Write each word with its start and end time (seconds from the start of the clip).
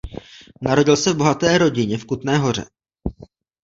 Narodil 0.61 0.97
se 0.97 1.13
v 1.13 1.17
bohaté 1.17 1.57
rodině 1.57 1.97
v 1.97 2.05
Kutné 2.05 2.37
Hoře. 2.37 2.65